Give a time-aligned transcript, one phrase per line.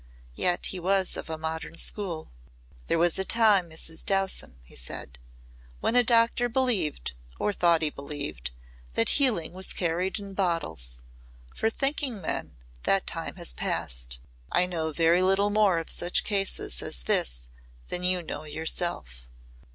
[0.33, 2.31] Yet he was of a modern school.
[2.87, 4.03] "There was a time, Mrs.
[4.03, 5.19] Dowson," he said,
[5.79, 8.49] "when a doctor believed or thought he believed
[8.93, 11.03] that healing was carried in bottles.
[11.55, 14.17] For thinking men that time has passed.
[14.51, 17.49] I know very little more of such a case as this
[17.89, 19.29] than you know yourself.